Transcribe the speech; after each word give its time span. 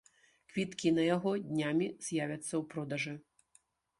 Квіткі 0.53 0.91
на 0.97 1.03
яго 1.15 1.33
днямі 1.51 1.87
з'явяцца 2.07 2.51
ў 2.61 2.61
продажы. 2.75 3.15